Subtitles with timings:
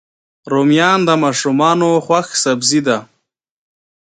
[0.51, 2.97] رومیان د ماشومانو خوښ سبزي ده